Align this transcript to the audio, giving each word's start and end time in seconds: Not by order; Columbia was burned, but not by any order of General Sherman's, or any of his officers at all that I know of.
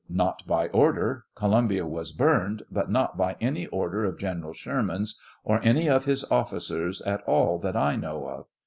Not 0.09 0.47
by 0.47 0.67
order; 0.69 1.25
Columbia 1.35 1.85
was 1.85 2.11
burned, 2.11 2.63
but 2.71 2.89
not 2.89 3.17
by 3.17 3.35
any 3.39 3.67
order 3.67 4.03
of 4.03 4.17
General 4.17 4.51
Sherman's, 4.51 5.19
or 5.43 5.59
any 5.61 5.87
of 5.87 6.05
his 6.05 6.23
officers 6.31 7.03
at 7.03 7.21
all 7.25 7.59
that 7.59 7.75
I 7.75 7.97
know 7.97 8.27
of. 8.27 8.47